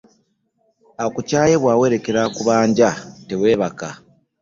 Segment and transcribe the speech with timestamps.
[1.05, 2.87] Akukyaye bwawerekera akubanja
[3.27, 3.87] tewebaka.